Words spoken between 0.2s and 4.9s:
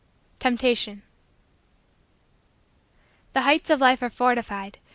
TEMPTATION The heights of Life are fortified.